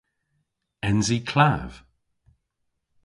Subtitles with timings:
[0.87, 1.71] Ens i klav?